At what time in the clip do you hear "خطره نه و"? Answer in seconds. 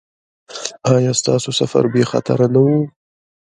2.11-2.67